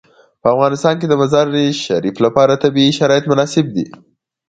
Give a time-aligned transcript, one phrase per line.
[0.41, 3.85] په افغانستان کې د مزارشریف لپاره طبیعي شرایط مناسب دي.